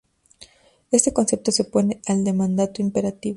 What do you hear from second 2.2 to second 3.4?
de mandato imperativo.